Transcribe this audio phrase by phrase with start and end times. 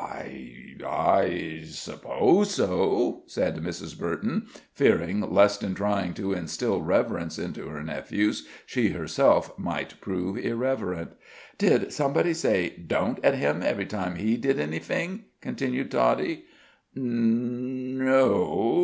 [0.00, 3.98] "I I suppose so," said Mrs.
[3.98, 10.38] Burton, fearing lest in trying to instill reverence into her nephews, she herself might prove
[10.38, 11.14] irreverent.
[11.58, 16.44] "Did somebody say 'Don't' at Him every time he did anyfing?" continued Toddie.
[16.96, 18.74] "N n n o!